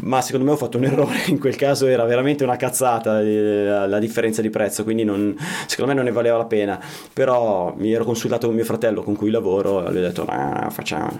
ma 0.00 0.20
secondo 0.20 0.46
me 0.46 0.52
ho 0.52 0.56
fatto 0.56 0.78
un 0.78 0.84
errore 0.84 1.22
in 1.26 1.38
quel 1.38 1.56
caso 1.56 1.86
era 1.86 2.04
veramente 2.04 2.44
una 2.44 2.56
cazzata 2.56 3.20
eh, 3.20 3.86
la 3.86 3.98
differenza 3.98 4.42
di 4.42 4.50
prezzo 4.50 4.84
quindi 4.84 5.04
non, 5.04 5.36
secondo 5.66 5.92
me 5.92 5.96
non 5.96 6.04
ne 6.06 6.12
valeva 6.12 6.36
la 6.36 6.46
pena. 6.46 6.80
Però 7.12 7.74
mi 7.76 7.92
ero 7.92 8.04
consultato 8.04 8.46
con 8.46 8.54
mio 8.54 8.64
fratello 8.64 9.02
con 9.02 9.16
cui 9.16 9.30
lavoro 9.30 9.86
e 9.86 9.92
gli 9.92 9.96
ho 9.96 10.00
detto 10.00 10.24
nah, 10.24 10.68
facciamo 10.70 11.10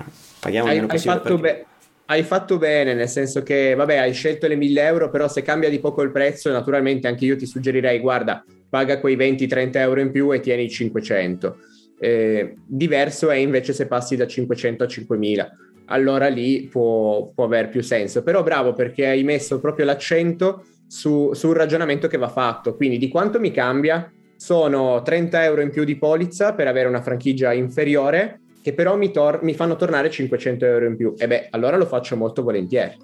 paghiamo 0.41 0.69
hai, 0.69 0.77
meno 0.77 0.93
hai 0.93 0.99
fatto, 0.99 1.39
be- 1.39 1.65
hai 2.07 2.23
fatto 2.23 2.59
bene 2.59 2.95
nel 2.95 3.09
senso 3.09 3.43
che 3.43 3.75
vabbè 3.75 3.97
hai 3.97 4.13
scelto 4.13 4.47
le 4.47 4.57
1000 4.57 4.83
euro 4.83 5.11
però 5.11 5.29
se 5.29 5.43
cambia 5.43 5.71
di 5.71 5.79
poco 5.79 6.03
il 6.03 6.11
prezzo 6.11 6.51
naturalmente 6.51 7.09
anche 7.09 7.25
io 7.25 7.37
ti 7.37 7.47
suggerirei 7.47 7.99
guarda 8.01 8.45
paga 8.69 9.01
quei 9.01 9.17
20-30 9.17 9.77
euro 9.77 10.01
in 10.01 10.11
più 10.11 10.33
e 10.33 10.41
tieni 10.41 10.65
i 10.65 10.71
500 10.71 11.57
eh, 11.99 12.57
diverso 12.67 13.31
è 13.31 13.37
invece 13.37 13.73
se 13.73 13.87
passi 13.87 14.17
da 14.17 14.27
500 14.27 14.85
a 14.85 14.87
5000 14.87 15.51
allora 15.87 16.29
lì 16.29 16.69
può, 16.71 17.31
può 17.35 17.45
aver 17.45 17.69
più 17.69 17.83
senso. 17.83 18.23
Però 18.23 18.43
bravo 18.43 18.73
perché 18.73 19.07
hai 19.07 19.23
messo 19.23 19.61
proprio 19.61 19.85
l'accento 19.85 20.65
su, 20.87 21.33
sul 21.33 21.55
ragionamento 21.55 22.07
che 22.09 22.19
va 22.19 22.29
fatto. 22.29 22.77
Quindi 22.77 22.99
di 22.99 23.09
quanto 23.09 23.41
mi 23.41 23.51
cambia? 23.51 24.11
Sono 24.37 25.03
30 25.03 25.45
euro 25.45 25.61
in 25.61 25.71
più 25.71 25.85
di 25.85 25.97
polizza 25.97 26.55
per 26.55 26.67
avere 26.67 26.89
una 26.89 27.03
franchigia 27.03 27.53
inferiore 27.53 28.41
che 28.63 28.73
però 28.73 28.97
mi, 28.97 29.11
tor- 29.11 29.43
mi 29.43 29.55
fanno 29.55 29.77
tornare 29.77 30.11
500 30.11 30.65
euro 30.65 30.87
in 30.87 30.97
più. 30.97 31.15
E 31.17 31.27
beh, 31.27 31.49
allora 31.51 31.77
lo 31.77 31.87
faccio 31.87 32.17
molto 32.17 32.43
volentieri. 32.43 32.97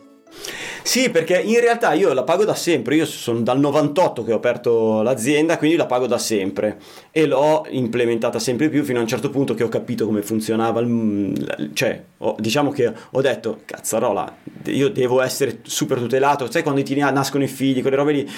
Sì, 0.82 1.10
perché 1.10 1.38
in 1.38 1.60
realtà 1.60 1.92
io 1.92 2.12
la 2.12 2.24
pago 2.24 2.44
da 2.44 2.54
sempre, 2.54 2.96
io 2.96 3.04
sono 3.04 3.40
dal 3.40 3.58
98 3.60 4.24
che 4.24 4.32
ho 4.32 4.36
aperto 4.36 5.02
l'azienda, 5.02 5.58
quindi 5.58 5.76
la 5.76 5.86
pago 5.86 6.06
da 6.06 6.18
sempre 6.18 6.78
e 7.10 7.26
l'ho 7.26 7.66
implementata 7.68 8.38
sempre 8.38 8.68
più 8.68 8.82
fino 8.82 8.98
a 8.98 9.02
un 9.02 9.06
certo 9.08 9.30
punto 9.30 9.54
che 9.54 9.62
ho 9.62 9.68
capito 9.68 10.06
come 10.06 10.22
funzionava, 10.22 10.80
il, 10.80 11.70
cioè 11.74 12.02
ho, 12.18 12.34
diciamo 12.38 12.70
che 12.70 12.92
ho 13.10 13.20
detto, 13.20 13.60
cazzarola, 13.64 14.36
io 14.66 14.88
devo 14.88 15.20
essere 15.20 15.58
super 15.62 15.98
tutelato, 15.98 16.50
sai 16.50 16.62
quando 16.62 16.82
ti 16.82 16.96
nascono 16.96 17.44
i 17.44 17.48
figli, 17.48 17.82
quelle 17.82 17.96
robe 17.96 18.12
lì, 18.12 18.30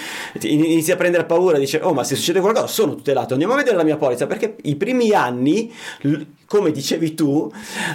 inizi 0.43 0.93
a 0.93 0.97
prendere 0.97 1.25
paura, 1.25 1.59
dice, 1.59 1.81
oh 1.83 1.95
ma 1.95 2.05
se 2.05 2.17
succede 2.17 2.41
qualcosa 2.41 2.67
sono 2.67 2.97
tutelato, 2.97 3.33
andiamo 3.33 3.55
a 3.55 3.57
vedere 3.57 3.77
la 3.77 3.85
mia 3.85 3.97
polizza, 3.97 4.27
perché 4.27 4.57
i 4.63 4.77
primi 4.77 5.13
anni 5.13 5.73
come 6.47 6.71
dicevi 6.71 7.15
tu, 7.15 7.51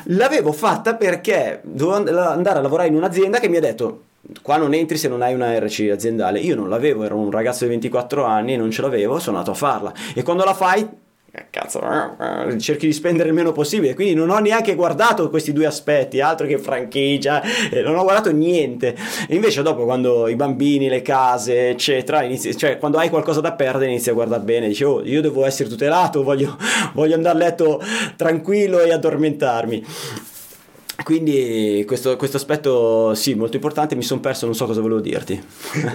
l'avevo 0.05 0.51
fatta 0.51 0.95
perché 0.95 1.61
dovevo 1.63 2.11
andare 2.17 2.57
a 2.57 2.61
lavorare 2.61 2.87
in 2.87 2.95
un'azienda 2.95 3.39
che 3.39 3.49
mi 3.49 3.57
ha 3.57 3.61
detto 3.61 4.01
qua 4.41 4.57
non 4.57 4.73
entri 4.73 4.97
se 4.97 5.07
non 5.07 5.21
hai 5.21 5.33
una 5.33 5.57
RC 5.57 5.89
aziendale. 5.91 6.39
Io 6.39 6.55
non 6.55 6.69
l'avevo, 6.69 7.03
ero 7.03 7.17
un 7.17 7.31
ragazzo 7.31 7.63
di 7.63 7.71
24 7.71 8.23
anni 8.23 8.53
e 8.53 8.57
non 8.57 8.71
ce 8.71 8.81
l'avevo, 8.81 9.19
sono 9.19 9.37
andato 9.37 9.55
a 9.55 9.59
farla. 9.59 9.93
E 10.13 10.23
quando 10.23 10.43
la 10.43 10.53
fai, 10.53 10.87
eh, 11.29 11.45
cazzo, 11.49 11.81
eh, 11.81 12.53
eh, 12.53 12.57
cerchi 12.57 12.87
di 12.87 12.93
spendere 12.93 13.29
il 13.29 13.35
meno 13.35 13.51
possibile. 13.51 13.93
Quindi 13.93 14.13
non 14.13 14.29
ho 14.29 14.39
neanche 14.39 14.75
guardato 14.75 15.29
questi 15.29 15.53
due 15.53 15.65
aspetti, 15.65 16.19
altro 16.19 16.47
che 16.47 16.57
franchigia, 16.57 17.41
non 17.83 17.95
ho 17.95 18.03
guardato 18.03 18.31
niente. 18.31 18.95
E 19.27 19.35
invece 19.35 19.61
dopo, 19.61 19.85
quando 19.85 20.27
i 20.27 20.35
bambini, 20.35 20.89
le 20.89 21.01
case, 21.01 21.69
eccetera, 21.69 22.23
inizi, 22.23 22.55
cioè 22.57 22.77
quando 22.77 22.97
hai 22.97 23.09
qualcosa 23.09 23.41
da 23.41 23.53
perdere, 23.53 23.91
inizi 23.91 24.09
a 24.09 24.13
guardare 24.13 24.43
bene, 24.43 24.67
dici, 24.67 24.83
oh, 24.83 25.01
io 25.03 25.21
devo 25.21 25.45
essere 25.45 25.69
tutelato, 25.69 26.23
voglio, 26.23 26.57
voglio 26.93 27.15
andare 27.15 27.35
a 27.35 27.39
letto 27.39 27.81
tranquillo 28.15 28.79
e 28.79 28.91
addormentarmi. 28.91 29.85
Quindi 31.03 31.83
questo, 31.85 32.15
questo, 32.17 32.37
aspetto 32.37 33.13
sì, 33.13 33.35
molto 33.35 33.55
importante, 33.55 33.95
mi 33.95 34.01
sono 34.01 34.19
perso, 34.19 34.45
non 34.45 34.55
so 34.55 34.65
cosa 34.65 34.81
volevo 34.81 34.99
dirti. 34.99 35.41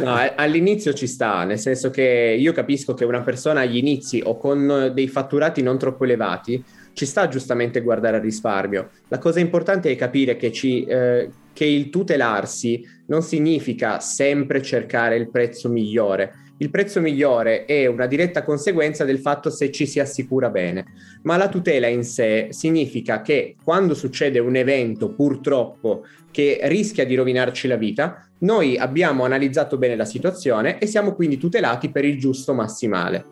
No, 0.00 0.16
all'inizio 0.36 0.92
ci 0.92 1.06
sta, 1.06 1.44
nel 1.44 1.58
senso 1.58 1.90
che 1.90 2.36
io 2.38 2.52
capisco 2.52 2.94
che 2.94 3.04
una 3.04 3.22
persona 3.22 3.60
agli 3.60 3.76
inizi 3.76 4.22
o 4.24 4.36
con 4.36 4.92
dei 4.94 5.08
fatturati 5.08 5.62
non 5.62 5.78
troppo 5.78 6.04
elevati 6.04 6.62
ci 6.92 7.06
sta 7.06 7.28
giustamente 7.28 7.80
guardare 7.80 8.16
al 8.16 8.22
risparmio. 8.22 8.90
La 9.08 9.18
cosa 9.18 9.40
importante 9.40 9.90
è 9.90 9.96
capire 9.96 10.36
che, 10.36 10.52
ci, 10.52 10.84
eh, 10.84 11.30
che 11.52 11.64
il 11.64 11.90
tutelarsi 11.90 12.86
non 13.06 13.22
significa 13.22 13.98
sempre 14.00 14.62
cercare 14.62 15.16
il 15.16 15.30
prezzo 15.30 15.68
migliore, 15.68 16.32
il 16.58 16.70
prezzo 16.70 17.00
migliore 17.00 17.64
è 17.64 17.86
una 17.86 18.06
diretta 18.06 18.44
conseguenza 18.44 19.04
del 19.04 19.18
fatto 19.18 19.50
se 19.50 19.70
ci 19.72 19.86
si 19.86 19.98
assicura 19.98 20.48
bene, 20.48 20.84
ma 21.22 21.36
la 21.36 21.48
tutela 21.48 21.88
in 21.88 22.04
sé 22.04 22.48
significa 22.50 23.20
che 23.20 23.56
quando 23.64 23.94
succede 23.94 24.38
un 24.38 24.54
evento 24.54 25.12
purtroppo 25.12 26.04
che 26.30 26.60
rischia 26.64 27.04
di 27.04 27.14
rovinarci 27.14 27.66
la 27.66 27.76
vita, 27.76 28.28
noi 28.40 28.76
abbiamo 28.76 29.24
analizzato 29.24 29.76
bene 29.76 29.96
la 29.96 30.04
situazione 30.04 30.78
e 30.78 30.86
siamo 30.86 31.14
quindi 31.14 31.36
tutelati 31.36 31.90
per 31.90 32.04
il 32.04 32.18
giusto 32.18 32.54
massimale. 32.54 33.24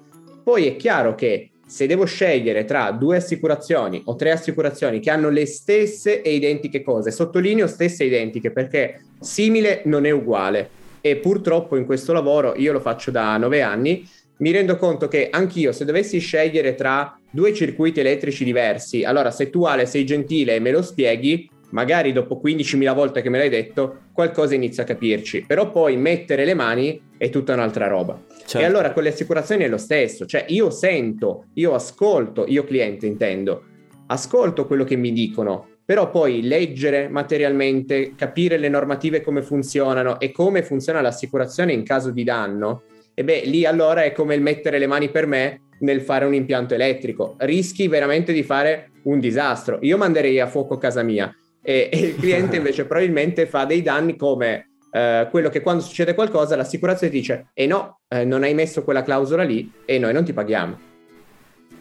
Poi 0.43 0.67
è 0.67 0.77
chiaro 0.77 1.15
che 1.15 1.50
se 1.67 1.87
devo 1.87 2.05
scegliere 2.05 2.65
tra 2.65 2.91
due 2.91 3.19
assicurazioni 3.19 4.03
o 4.07 4.17
tre 4.17 4.33
assicurazioni 4.33 4.99
che 4.99 5.11
hanno 5.11 5.29
le 5.29 5.47
stesse 5.47 6.21
e 6.21 6.35
identiche 6.35 6.83
cose, 6.83 7.12
sottolineo 7.12 7.69
stesse 7.69 8.03
e 8.03 8.07
identiche 8.07 8.50
perché 8.50 9.03
simile 9.21 9.83
non 9.85 10.05
è 10.05 10.11
uguale 10.11 10.79
e 11.00 11.16
purtroppo 11.16 11.76
in 11.76 11.85
questo 11.85 12.12
lavoro, 12.12 12.54
io 12.57 12.73
lo 12.73 12.80
faccio 12.80 13.11
da 13.11 13.37
nove 13.37 13.62
anni, 13.62 14.07
mi 14.38 14.50
rendo 14.52 14.76
conto 14.76 15.07
che 15.09 15.28
anch'io 15.30 15.73
se 15.73 15.85
dovessi 15.85 16.19
scegliere 16.19 16.75
tra 16.75 17.19
due 17.30 17.52
circuiti 17.52 18.00
elettrici 18.00 18.45
diversi, 18.45 19.04
allora 19.04 19.30
se 19.30 19.50
tu 19.50 19.64
Ale 19.64 19.87
sei 19.87 20.04
gentile 20.04 20.54
e 20.54 20.61
me 20.61 20.71
lo 20.71 20.83
spieghi, 20.83 21.49
magari 21.71 22.12
dopo 22.12 22.40
15.000 22.42 22.95
volte 22.95 23.23
che 23.23 23.28
me 23.28 23.38
l'hai 23.38 23.49
detto, 23.49 24.09
qualcosa 24.12 24.54
inizia 24.54 24.83
a 24.83 24.87
capirci, 24.87 25.45
però 25.47 25.71
poi 25.71 25.97
mettere 25.97 26.45
le 26.45 26.54
mani 26.54 27.00
è 27.16 27.28
tutta 27.28 27.52
un'altra 27.52 27.87
roba. 27.87 28.19
Certo. 28.28 28.59
E 28.59 28.64
allora 28.64 28.92
con 28.92 29.02
le 29.02 29.11
assicurazioni 29.11 29.64
è 29.64 29.69
lo 29.69 29.78
stesso, 29.78 30.26
cioè 30.26 30.47
io 30.49 30.71
sento, 30.71 31.47
io 31.54 31.75
ascolto, 31.75 32.47
io 32.49 32.64
cliente 32.64 33.07
intendo, 33.07 33.64
ascolto 34.07 34.66
quello 34.66 34.85
che 34.85 34.97
mi 34.97 35.12
dicono, 35.12 35.69
però 35.90 36.09
poi 36.09 36.42
leggere 36.42 37.09
materialmente, 37.09 38.14
capire 38.14 38.59
le 38.59 38.68
normative 38.68 39.23
come 39.23 39.42
funzionano 39.42 40.20
e 40.20 40.30
come 40.30 40.62
funziona 40.62 41.00
l'assicurazione 41.00 41.73
in 41.73 41.82
caso 41.82 42.12
di 42.12 42.23
danno, 42.23 42.82
e 43.12 43.25
beh, 43.25 43.42
lì 43.47 43.66
allora 43.66 44.04
è 44.04 44.12
come 44.12 44.37
il 44.37 44.40
mettere 44.40 44.78
le 44.78 44.87
mani 44.87 45.09
per 45.09 45.26
me 45.26 45.62
nel 45.80 46.00
fare 46.00 46.26
un 46.26 46.35
impianto 46.35 46.75
elettrico. 46.75 47.35
Rischi 47.38 47.88
veramente 47.88 48.32
di 48.32 48.44
fare 48.44 48.92
un 49.02 49.18
disastro. 49.18 49.78
Io 49.80 49.97
manderei 49.97 50.38
a 50.38 50.47
fuoco 50.47 50.78
casa 50.78 51.02
mia 51.02 51.35
e, 51.61 51.88
e 51.92 51.99
il 51.99 52.14
cliente 52.14 52.54
invece 52.59 52.85
probabilmente 52.85 53.47
fa 53.47 53.64
dei 53.64 53.82
danni 53.82 54.14
come 54.14 54.68
eh, 54.92 55.26
quello 55.28 55.49
che 55.49 55.61
quando 55.61 55.82
succede 55.82 56.14
qualcosa 56.14 56.54
l'assicurazione 56.54 57.12
dice 57.12 57.49
e 57.52 57.64
eh 57.64 57.66
no, 57.66 58.02
eh, 58.06 58.25
non 58.25 58.44
hai 58.44 58.54
messo 58.54 58.85
quella 58.85 59.02
clausola 59.02 59.42
lì 59.42 59.68
e 59.85 59.99
noi 59.99 60.12
non 60.12 60.25
ti 60.25 60.32
paghiamo. 60.32 60.89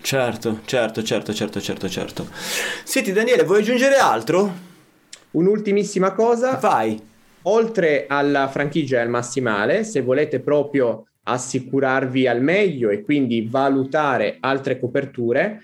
Certo, 0.01 0.59
certo, 0.65 1.03
certo, 1.03 1.33
certo, 1.33 1.61
certo, 1.61 1.89
certo. 1.89 2.27
Senti 2.83 3.11
Daniele, 3.11 3.43
vuoi 3.43 3.59
aggiungere 3.59 3.95
altro? 3.95 4.67
Un'ultimissima 5.31 6.13
cosa. 6.13 6.55
Vai. 6.55 6.99
Oltre 7.43 8.05
alla 8.07 8.47
franchigia 8.47 8.97
e 8.97 9.01
al 9.01 9.09
massimale, 9.09 9.83
se 9.83 10.01
volete 10.01 10.39
proprio 10.39 11.05
assicurarvi 11.23 12.27
al 12.27 12.41
meglio 12.41 12.89
e 12.89 13.03
quindi 13.03 13.47
valutare 13.49 14.37
altre 14.39 14.79
coperture, 14.79 15.63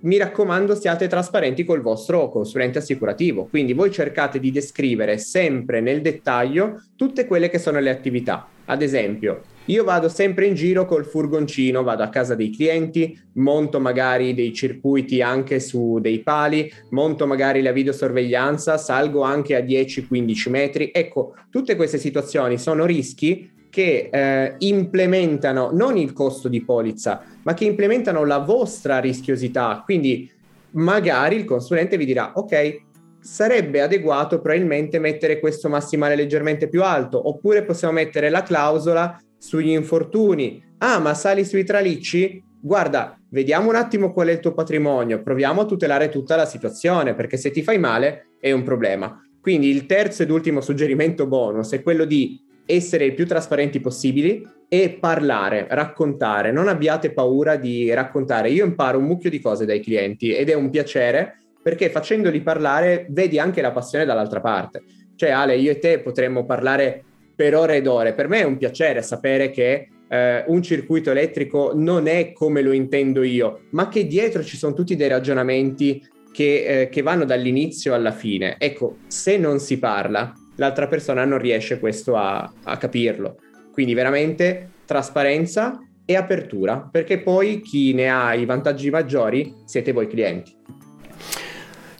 mi 0.00 0.16
raccomando 0.16 0.74
siate 0.74 1.08
trasparenti 1.08 1.64
col 1.64 1.82
vostro 1.82 2.28
consulente 2.28 2.78
assicurativo. 2.78 3.46
Quindi 3.46 3.72
voi 3.72 3.90
cercate 3.90 4.38
di 4.38 4.50
descrivere 4.50 5.18
sempre 5.18 5.80
nel 5.80 6.00
dettaglio 6.00 6.82
tutte 6.96 7.26
quelle 7.26 7.50
che 7.50 7.58
sono 7.58 7.80
le 7.80 7.90
attività. 7.90 8.48
Ad 8.66 8.82
esempio, 8.82 9.42
io 9.66 9.84
vado 9.84 10.08
sempre 10.08 10.46
in 10.46 10.54
giro 10.54 10.84
col 10.84 11.04
furgoncino, 11.04 11.82
vado 11.82 12.02
a 12.02 12.08
casa 12.08 12.34
dei 12.34 12.50
clienti, 12.50 13.18
monto 13.34 13.80
magari 13.80 14.34
dei 14.34 14.52
circuiti 14.52 15.22
anche 15.22 15.60
su 15.60 15.98
dei 16.00 16.22
pali, 16.22 16.70
monto 16.90 17.26
magari 17.26 17.62
la 17.62 17.72
videosorveglianza, 17.72 18.78
salgo 18.78 19.22
anche 19.22 19.56
a 19.56 19.60
10-15 19.60 20.50
metri. 20.50 20.90
Ecco, 20.92 21.34
tutte 21.50 21.76
queste 21.76 21.98
situazioni 21.98 22.58
sono 22.58 22.86
rischi 22.86 23.50
che 23.68 24.08
eh, 24.10 24.54
implementano 24.58 25.70
non 25.72 25.96
il 25.96 26.12
costo 26.12 26.48
di 26.48 26.64
polizza, 26.64 27.22
ma 27.42 27.52
che 27.54 27.64
implementano 27.64 28.24
la 28.24 28.38
vostra 28.38 29.00
rischiosità. 29.00 29.82
Quindi 29.84 30.30
magari 30.72 31.36
il 31.36 31.44
consulente 31.44 31.96
vi 31.96 32.06
dirà, 32.06 32.32
ok, 32.34 32.84
sarebbe 33.20 33.80
adeguato 33.80 34.40
probabilmente 34.40 35.00
mettere 35.00 35.40
questo 35.40 35.68
massimale 35.68 36.14
leggermente 36.14 36.68
più 36.68 36.82
alto, 36.84 37.28
oppure 37.28 37.64
possiamo 37.64 37.94
mettere 37.94 38.30
la 38.30 38.42
clausola 38.42 39.20
sugli 39.38 39.70
infortuni. 39.70 40.62
Ah, 40.78 40.98
ma 40.98 41.14
sali 41.14 41.44
sui 41.44 41.64
tralicci? 41.64 42.42
Guarda, 42.60 43.18
vediamo 43.30 43.68
un 43.68 43.76
attimo 43.76 44.12
qual 44.12 44.28
è 44.28 44.32
il 44.32 44.40
tuo 44.40 44.52
patrimonio, 44.52 45.22
proviamo 45.22 45.60
a 45.60 45.66
tutelare 45.66 46.08
tutta 46.08 46.36
la 46.36 46.46
situazione, 46.46 47.14
perché 47.14 47.36
se 47.36 47.50
ti 47.50 47.62
fai 47.62 47.78
male 47.78 48.30
è 48.40 48.50
un 48.52 48.62
problema. 48.62 49.20
Quindi 49.40 49.68
il 49.68 49.86
terzo 49.86 50.24
ed 50.24 50.30
ultimo 50.30 50.60
suggerimento 50.60 51.26
bonus 51.26 51.72
è 51.72 51.82
quello 51.82 52.04
di 52.04 52.42
essere 52.66 53.04
il 53.04 53.14
più 53.14 53.26
trasparenti 53.26 53.78
possibili 53.80 54.44
e 54.68 54.98
parlare, 55.00 55.66
raccontare. 55.70 56.50
Non 56.50 56.66
abbiate 56.66 57.12
paura 57.12 57.54
di 57.56 57.92
raccontare. 57.94 58.50
Io 58.50 58.64
imparo 58.64 58.98
un 58.98 59.04
mucchio 59.04 59.30
di 59.30 59.40
cose 59.40 59.64
dai 59.64 59.80
clienti 59.80 60.34
ed 60.34 60.50
è 60.50 60.54
un 60.54 60.68
piacere 60.68 61.38
perché 61.62 61.90
facendoli 61.90 62.42
parlare 62.42 63.06
vedi 63.10 63.38
anche 63.38 63.60
la 63.60 63.72
passione 63.72 64.04
dall'altra 64.04 64.40
parte. 64.40 64.82
Cioè 65.14 65.30
Ale, 65.30 65.56
io 65.56 65.70
e 65.70 65.78
te 65.78 66.00
potremmo 66.00 66.44
parlare 66.44 67.04
per 67.36 67.54
ore 67.54 67.76
ed 67.76 67.86
ore. 67.86 68.14
Per 68.14 68.28
me 68.28 68.40
è 68.40 68.44
un 68.44 68.56
piacere 68.56 69.02
sapere 69.02 69.50
che 69.50 69.88
eh, 70.08 70.44
un 70.46 70.62
circuito 70.62 71.10
elettrico 71.10 71.72
non 71.74 72.06
è 72.06 72.32
come 72.32 72.62
lo 72.62 72.72
intendo 72.72 73.22
io, 73.22 73.66
ma 73.70 73.88
che 73.88 74.06
dietro 74.06 74.42
ci 74.42 74.56
sono 74.56 74.72
tutti 74.72 74.96
dei 74.96 75.08
ragionamenti 75.08 76.02
che, 76.32 76.80
eh, 76.80 76.88
che 76.88 77.02
vanno 77.02 77.24
dall'inizio 77.24 77.94
alla 77.94 78.12
fine. 78.12 78.56
Ecco, 78.58 78.96
se 79.06 79.36
non 79.36 79.58
si 79.58 79.78
parla, 79.78 80.32
l'altra 80.56 80.86
persona 80.86 81.24
non 81.24 81.38
riesce 81.38 81.78
questo 81.78 82.16
a, 82.16 82.50
a 82.64 82.76
capirlo. 82.76 83.36
Quindi 83.72 83.94
veramente 83.94 84.70
trasparenza 84.86 85.78
e 86.04 86.14
apertura, 86.14 86.88
perché 86.90 87.20
poi 87.20 87.60
chi 87.60 87.92
ne 87.92 88.08
ha 88.08 88.32
i 88.34 88.44
vantaggi 88.44 88.90
maggiori 88.90 89.52
siete 89.64 89.92
voi 89.92 90.06
clienti. 90.06 90.54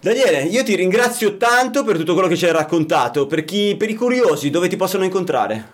Daniele, 0.06 0.42
io 0.42 0.62
ti 0.62 0.76
ringrazio 0.76 1.36
tanto 1.36 1.82
per 1.82 1.96
tutto 1.96 2.12
quello 2.12 2.28
che 2.28 2.36
ci 2.36 2.46
hai 2.46 2.52
raccontato. 2.52 3.26
Per, 3.26 3.44
chi, 3.44 3.74
per 3.76 3.90
i 3.90 3.94
curiosi, 3.94 4.50
dove 4.50 4.68
ti 4.68 4.76
possono 4.76 5.02
incontrare? 5.02 5.64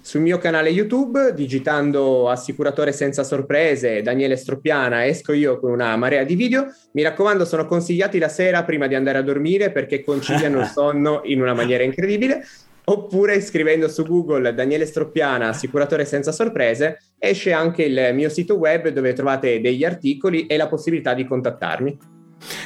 Sul 0.00 0.22
mio 0.22 0.38
canale 0.38 0.70
YouTube, 0.70 1.32
digitando 1.32 2.28
assicuratore 2.28 2.90
senza 2.90 3.22
sorprese, 3.22 4.02
Daniele 4.02 4.34
Stroppiana, 4.34 5.06
esco 5.06 5.32
io 5.32 5.60
con 5.60 5.70
una 5.70 5.94
marea 5.94 6.24
di 6.24 6.34
video. 6.34 6.66
Mi 6.94 7.02
raccomando, 7.02 7.44
sono 7.44 7.64
consigliati 7.64 8.18
la 8.18 8.28
sera 8.28 8.64
prima 8.64 8.88
di 8.88 8.96
andare 8.96 9.18
a 9.18 9.22
dormire 9.22 9.70
perché 9.70 10.02
conciliano 10.02 10.58
il 10.58 10.66
sonno 10.74 11.20
in 11.22 11.40
una 11.40 11.54
maniera 11.54 11.84
incredibile. 11.84 12.44
Oppure 12.86 13.40
scrivendo 13.40 13.86
su 13.86 14.02
Google 14.02 14.52
Daniele 14.52 14.86
Stroppiana, 14.86 15.50
assicuratore 15.50 16.04
senza 16.04 16.32
sorprese, 16.32 17.02
esce 17.20 17.52
anche 17.52 17.84
il 17.84 18.10
mio 18.14 18.30
sito 18.30 18.56
web 18.56 18.88
dove 18.88 19.12
trovate 19.12 19.60
degli 19.60 19.84
articoli 19.84 20.46
e 20.46 20.56
la 20.56 20.66
possibilità 20.66 21.14
di 21.14 21.24
contattarmi. 21.24 22.15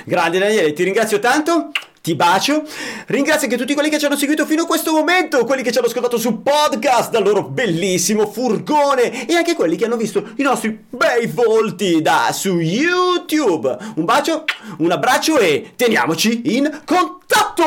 Grande 0.05 0.39
Daniele, 0.39 0.73
ti 0.73 0.85
ringrazio 0.85 1.19
tanto 1.19 1.73
ti 2.03 2.15
bacio. 2.15 2.63
Ringrazio 3.07 3.45
anche 3.45 3.59
tutti 3.59 3.75
quelli 3.75 3.91
che 3.91 3.99
ci 3.99 4.07
hanno 4.07 4.17
seguito 4.17 4.47
fino 4.47 4.63
a 4.63 4.67
questo 4.67 4.93
momento, 4.93 5.45
quelli 5.45 5.63
che 5.63 5.71
ci 5.71 5.79
hanno 5.79 5.87
ascoltato 5.87 6.19
su 6.19 6.43
podcast 6.43 7.11
dal 7.11 7.23
loro 7.23 7.45
bellissimo 7.45 8.27
furgone 8.27 9.27
e 9.27 9.35
anche 9.35 9.55
quelli 9.55 9.77
che 9.77 9.85
hanno 9.85 9.97
visto 9.97 10.31
i 10.37 10.43
nostri 10.43 10.87
bei 10.89 11.27
volti 11.27 12.01
da 12.01 12.31
su 12.33 12.59
YouTube. 12.59 13.77
Un 13.97 14.05
bacio, 14.05 14.45
un 14.79 14.91
abbraccio 14.91 15.39
e 15.39 15.73
teniamoci 15.77 16.57
in 16.57 16.81
contatto! 16.85 17.65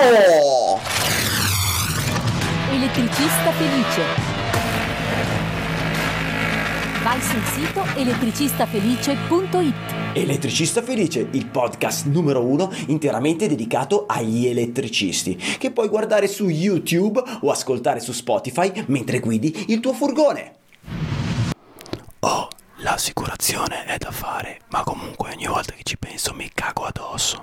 Elettricista 2.71 3.51
felice 3.51 4.31
vai 7.03 7.21
sul 7.21 7.43
sito 7.53 7.85
elettricistafelice.it. 7.95 10.02
Elettricista 10.15 10.83
Felice, 10.83 11.27
il 11.31 11.47
podcast 11.47 12.05
numero 12.05 12.45
uno 12.45 12.71
interamente 12.85 13.47
dedicato 13.47 14.05
agli 14.07 14.45
elettricisti, 14.45 15.35
che 15.35 15.71
puoi 15.71 15.87
guardare 15.87 16.27
su 16.27 16.49
YouTube 16.49 17.19
o 17.41 17.49
ascoltare 17.49 17.99
su 17.99 18.11
Spotify 18.11 18.71
mentre 18.89 19.19
guidi 19.19 19.65
il 19.69 19.79
tuo 19.79 19.91
furgone. 19.93 20.53
Oh, 22.19 22.47
l'assicurazione 22.77 23.85
è 23.85 23.97
da 23.97 24.11
fare, 24.11 24.59
ma 24.69 24.83
comunque 24.83 25.31
ogni 25.31 25.47
volta 25.47 25.73
che 25.73 25.81
ci 25.83 25.97
penso 25.97 26.35
mi 26.35 26.47
cago 26.53 26.83
addosso. 26.83 27.41